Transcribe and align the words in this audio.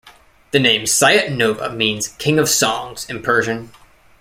The 0.49 0.57
name 0.57 0.85
Sayat-Nova 0.87 1.69
means 1.75 2.07
"King 2.07 2.39
of 2.39 2.49
Songs" 2.49 3.07
in 3.07 3.21
Persian. 3.21 3.69